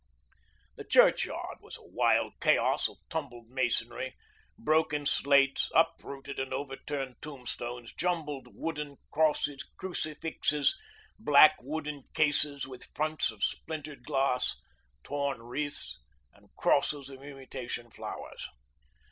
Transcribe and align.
The 0.77 0.83
churchyard 0.83 1.59
was 1.61 1.77
a 1.77 1.85
wild 1.87 2.33
chaos 2.39 2.89
of 2.89 2.97
tumbled 3.07 3.51
masonry, 3.51 4.15
broken 4.57 5.05
slates, 5.05 5.69
uprooted 5.75 6.39
and 6.39 6.51
overturned 6.51 7.17
tombstones, 7.21 7.93
jumbled 7.93 8.47
wooden 8.55 8.97
crosses, 9.11 9.61
crucifixes, 9.77 10.75
black 11.19 11.61
wooden 11.61 12.01
cases 12.15 12.65
with 12.65 12.89
fronts 12.95 13.29
of 13.29 13.43
splintered 13.43 14.01
glass, 14.03 14.55
torn 15.03 15.39
wreaths, 15.43 15.99
and 16.33 16.49
crosses 16.55 17.11
of 17.11 17.21
imitation 17.21 17.91
flowers. 17.91 18.49